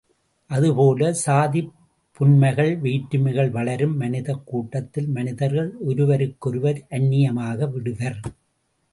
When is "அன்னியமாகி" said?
6.89-7.69